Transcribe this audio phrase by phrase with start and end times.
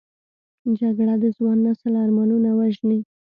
[0.79, 2.99] جګړه د ځوان نسل ارمانونه وژني